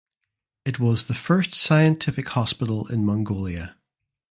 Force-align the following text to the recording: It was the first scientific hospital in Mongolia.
It 0.65 0.79
was 0.79 1.05
the 1.05 1.13
first 1.13 1.53
scientific 1.53 2.27
hospital 2.29 2.87
in 2.87 3.05
Mongolia. 3.05 3.75